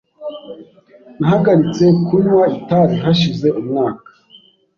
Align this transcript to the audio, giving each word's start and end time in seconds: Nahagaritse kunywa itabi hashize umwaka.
Nahagaritse 1.19 1.85
kunywa 2.05 2.43
itabi 2.59 2.95
hashize 3.05 3.47
umwaka. 3.59 4.09